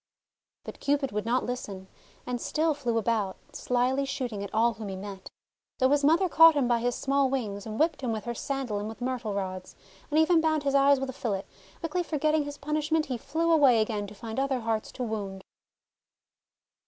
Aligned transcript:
But 0.63 0.79
Cupid 0.79 1.11
would 1.11 1.27
not 1.27 1.45
listen, 1.45 1.87
and 2.25 2.41
still 2.41 2.73
flew 2.73 2.93
56 2.93 2.93
THE 2.93 2.93
WONDER 2.93 3.03
GARDEN 3.03 3.29
about, 3.29 3.55
slyly 3.95 4.05
shooting 4.07 4.43
at 4.43 4.51
all 4.51 4.73
whom 4.73 4.87
he 4.89 4.95
met. 4.95 5.29
Though 5.77 5.91
his 5.91 6.03
mother 6.03 6.27
caught 6.27 6.55
him 6.55 6.67
by 6.67 6.79
his 6.79 6.95
small 6.95 7.29
wings, 7.29 7.67
and 7.67 7.79
whipped 7.79 8.01
him 8.01 8.11
with 8.11 8.25
her 8.25 8.33
sandal 8.33 8.79
and 8.79 8.89
with 8.89 8.99
myrtle 8.99 9.35
rods, 9.35 9.75
and 10.09 10.17
even 10.19 10.41
bound 10.41 10.63
his 10.63 10.73
eyes 10.73 10.99
with 10.99 11.11
a 11.11 11.13
fillet, 11.13 11.43
quickly 11.81 12.01
forgetting 12.01 12.45
his 12.45 12.57
punishment, 12.57 13.05
he 13.13 13.17
flew 13.19 13.51
away 13.51 13.79
again 13.79 14.07
to 14.07 14.15
find 14.15 14.39
other 14.39 14.61
hearts 14.61 14.91
to 14.93 15.03
wound. 15.03 15.43